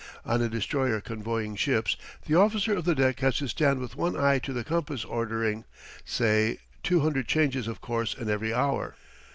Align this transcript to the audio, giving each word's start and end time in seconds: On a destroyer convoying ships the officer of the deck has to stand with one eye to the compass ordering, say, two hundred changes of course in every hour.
On 0.25 0.41
a 0.41 0.49
destroyer 0.49 0.99
convoying 0.99 1.55
ships 1.55 1.95
the 2.25 2.33
officer 2.33 2.75
of 2.75 2.85
the 2.85 2.95
deck 2.95 3.19
has 3.19 3.37
to 3.37 3.47
stand 3.47 3.79
with 3.79 3.95
one 3.95 4.17
eye 4.17 4.39
to 4.39 4.51
the 4.51 4.63
compass 4.63 5.05
ordering, 5.05 5.63
say, 6.05 6.57
two 6.81 7.01
hundred 7.01 7.27
changes 7.27 7.67
of 7.67 7.81
course 7.81 8.15
in 8.15 8.27
every 8.27 8.51
hour. 8.51 8.95